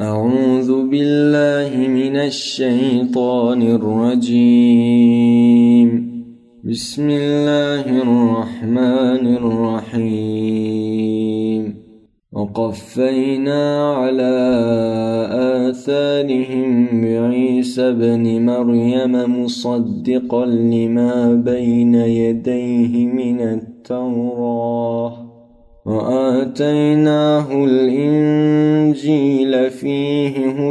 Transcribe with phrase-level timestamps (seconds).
[0.00, 5.26] أعوذ بالله من الشيطان الرجيم.
[6.64, 11.74] بسم الله الرحمن الرحيم.
[12.32, 14.36] وقفينا على
[15.68, 25.26] آثارهم بعيسى بن مريم مصدقا لما بين يديه من التوراة.
[25.86, 29.45] وآتيناه الإنجيل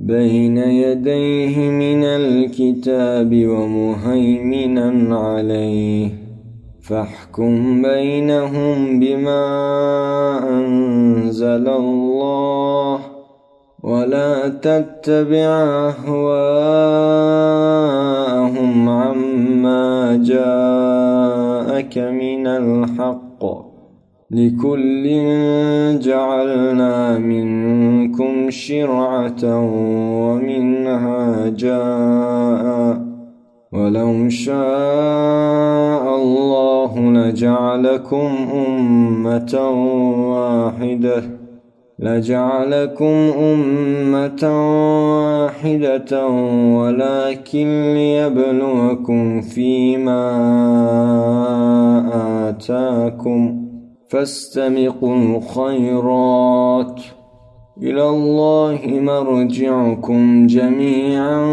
[0.00, 6.08] بين يديه من الكتاب ومهيمنا عليه.
[6.82, 9.44] فاحكم بينهم بما
[10.48, 12.98] أنزل الله
[13.82, 17.29] ولا تتبع أهواءهم.
[24.32, 25.04] لكل
[25.98, 29.42] جعلنا منكم شرعة
[30.24, 31.80] ومنهاجا
[33.72, 39.70] ولو شاء الله لجعلكم أمة
[40.30, 41.22] واحدة
[41.98, 44.42] لجعلكم أمة
[45.42, 46.26] واحدة
[46.76, 50.20] ولكن ليبلوكم فيما
[52.48, 53.59] آتاكم.
[54.10, 57.00] فاستبقوا الخيرات
[57.82, 61.44] إلى الله مرجعكم جميعا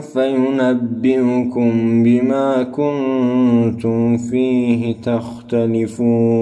[0.00, 1.72] فينبئكم
[2.02, 6.36] بما كنتم فيه تختلفون.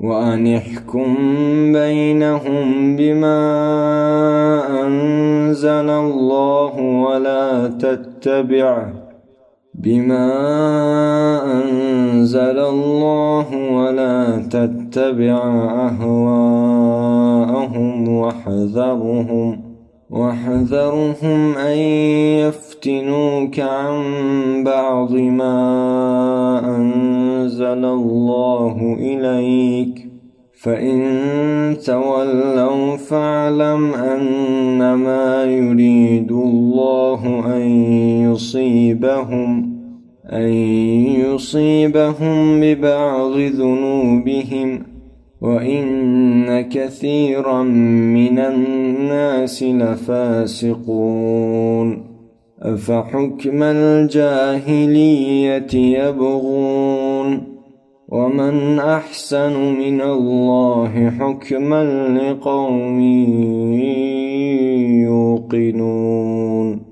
[0.00, 1.14] وأن احكم
[1.72, 3.40] بينهم بما
[4.86, 8.92] أنزل الله ولا تتبع
[9.74, 11.01] بما
[12.22, 15.38] أنزل الله ولا تتبع
[15.90, 17.28] أهواءهم
[18.08, 19.60] واحذرهم
[20.10, 21.78] واحذرهم أن
[22.46, 24.02] يفتنوك عن
[24.64, 25.56] بعض ما
[26.76, 30.08] أنزل الله إليك
[30.62, 37.62] فإن تولوا فاعلم أنما يريد الله أن
[38.30, 39.71] يصيبهم
[40.30, 40.52] أن
[41.20, 44.82] يصيبهم ببعض ذنوبهم
[45.40, 50.92] وإن كثيرا من الناس لفاسقون.
[52.62, 54.06] أفحكم الجاهلية
[55.74, 57.52] يبغون؟
[58.08, 61.84] ومن أحسن من الله حكما
[62.18, 63.00] لقوم
[65.02, 66.91] يوقنون.